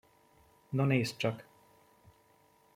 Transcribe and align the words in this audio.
No 0.71 0.83
nézd 0.85 1.17
csak! 1.17 1.45